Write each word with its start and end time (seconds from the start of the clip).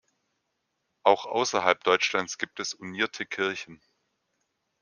Auch 1.03 1.27
außerhalb 1.27 1.83
Deutschlands 1.83 2.39
gibt 2.39 2.59
es 2.59 2.73
unierte 2.73 3.23
Kirchen. 3.27 3.83